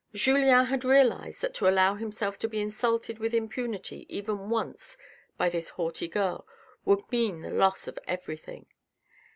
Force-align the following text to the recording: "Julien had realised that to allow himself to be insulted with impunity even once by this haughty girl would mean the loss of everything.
"Julien 0.25 0.65
had 0.65 0.83
realised 0.83 1.41
that 1.43 1.53
to 1.53 1.67
allow 1.69 1.93
himself 1.93 2.39
to 2.39 2.47
be 2.49 2.59
insulted 2.59 3.19
with 3.19 3.35
impunity 3.35 4.07
even 4.09 4.49
once 4.49 4.97
by 5.37 5.47
this 5.47 5.69
haughty 5.69 6.07
girl 6.07 6.47
would 6.85 7.11
mean 7.11 7.41
the 7.41 7.51
loss 7.51 7.87
of 7.87 7.99
everything. 8.07 8.65